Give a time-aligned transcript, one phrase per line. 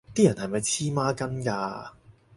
[0.15, 1.91] 啲人係咪黐孖筋㗎